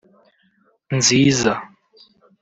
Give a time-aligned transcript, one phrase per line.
[0.95, 1.51] nziza